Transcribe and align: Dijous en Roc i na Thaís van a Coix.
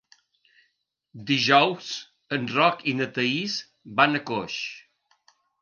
Dijous 1.31 1.91
en 2.39 2.49
Roc 2.55 2.83
i 2.93 2.97
na 3.03 3.11
Thaís 3.19 3.59
van 4.01 4.17
a 4.23 4.27
Coix. 4.31 4.61